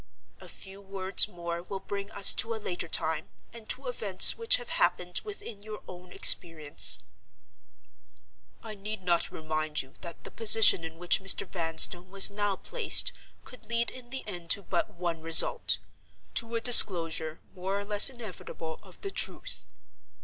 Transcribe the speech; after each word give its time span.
"A 0.39 0.49
few 0.49 0.81
words 0.81 1.27
more 1.27 1.61
will 1.61 1.79
bring 1.79 2.09
us 2.09 2.33
to 2.33 2.55
a 2.55 2.55
later 2.55 2.87
time, 2.87 3.29
and 3.53 3.69
to 3.69 3.85
events 3.87 4.35
which 4.35 4.55
have 4.55 4.69
happened 4.69 5.21
within 5.23 5.61
your 5.61 5.83
own 5.87 6.11
experience. 6.11 7.03
"I 8.63 8.73
need 8.73 9.03
not 9.03 9.29
remind 9.29 9.83
you 9.83 9.93
that 10.01 10.23
the 10.23 10.31
position 10.31 10.83
in 10.83 10.97
which 10.97 11.21
Mr. 11.21 11.45
Vanstone 11.45 12.09
was 12.09 12.31
now 12.31 12.55
placed 12.55 13.11
could 13.43 13.67
lead 13.69 13.91
in 13.91 14.09
the 14.09 14.27
end 14.27 14.49
to 14.49 14.63
but 14.63 14.89
one 14.95 15.21
result—to 15.21 16.55
a 16.55 16.61
disclosure, 16.61 17.39
more 17.53 17.79
or 17.79 17.85
less 17.85 18.09
inevitable, 18.09 18.79
of 18.81 18.99
the 19.01 19.11
truth. 19.11 19.65